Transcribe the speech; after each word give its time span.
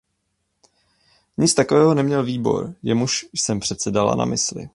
Nic 1.37 1.53
takového 1.53 1.93
neměl 1.93 2.23
výbor, 2.23 2.75
jemuž 2.83 3.25
jsem 3.33 3.59
předsedala, 3.59 4.15
na 4.15 4.25
mysli. 4.25 4.69